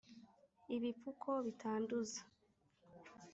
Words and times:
ibipfuko 0.75 1.29
bitanduza 1.45 2.21